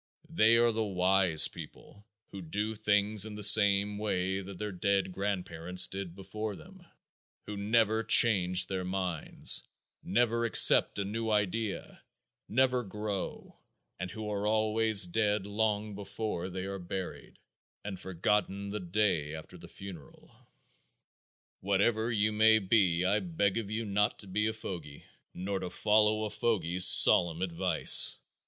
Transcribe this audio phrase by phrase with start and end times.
[0.29, 5.11] They are the "wise" people who do things in the same way that their dead
[5.11, 6.83] grandparents did before them,
[7.45, 9.61] who never change their minds,
[10.01, 12.01] never accept a new idea,
[12.49, 13.59] never grow,
[13.99, 17.37] and who are always dead long before they are buried
[17.85, 20.35] and forgotten the day after the funeral.
[21.59, 25.03] Whatever you may be I beg of you not to be a fogy,
[25.35, 28.17] nor to follow a fogy's solemn advice.